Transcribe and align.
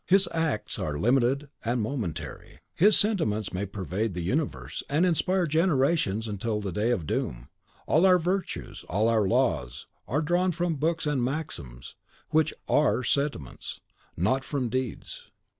His 0.07 0.27
acts 0.33 0.79
are 0.79 0.97
limited 0.97 1.49
and 1.63 1.79
momentary; 1.79 2.57
his 2.73 2.97
sentiments 2.97 3.53
may 3.53 3.67
pervade 3.67 4.15
the 4.15 4.23
universe, 4.23 4.81
and 4.89 5.05
inspire 5.05 5.45
generations 5.45 6.27
till 6.39 6.59
the 6.59 6.71
day 6.71 6.89
of 6.89 7.05
doom. 7.05 7.49
All 7.85 8.03
our 8.07 8.17
virtues, 8.17 8.83
all 8.89 9.07
our 9.09 9.27
laws, 9.27 9.85
are 10.07 10.23
drawn 10.23 10.53
from 10.53 10.77
books 10.77 11.05
and 11.05 11.23
maxims, 11.23 11.95
which 12.31 12.51
ARE 12.67 13.03
sentiments, 13.03 13.79
not 14.17 14.43
from 14.43 14.69
deeds. 14.69 15.29